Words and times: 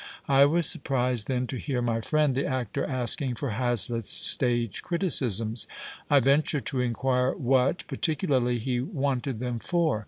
I 0.27 0.45
was 0.45 0.65
surprised, 0.65 1.27
then, 1.27 1.45
to 1.45 1.57
hear 1.59 1.79
my 1.79 2.01
friend 2.01 2.33
the 2.33 2.43
actor 2.47 2.83
asking 2.83 3.35
for 3.35 3.51
Ha/litt's 3.51 4.11
stage 4.11 4.81
criticisms. 4.81 5.67
I 6.09 6.19
venture 6.19 6.59
to 6.59 6.79
inquire 6.81 7.33
what, 7.33 7.87
i)arti 7.87 8.17
cularly, 8.17 8.57
he 8.57 8.79
wanted 8.81 9.37
them 9.39 9.59
for. 9.59 9.99